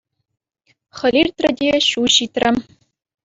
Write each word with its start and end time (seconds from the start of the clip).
Хӗл 0.97 1.15
иртрӗ 1.21 1.51
те— 1.59 1.71
ҫу 1.89 2.01
ҫитрӗ. 2.17 2.51